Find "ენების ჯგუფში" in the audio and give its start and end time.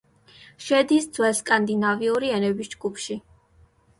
2.37-3.21